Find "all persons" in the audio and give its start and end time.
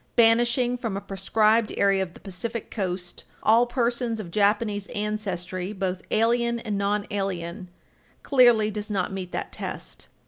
3.43-4.19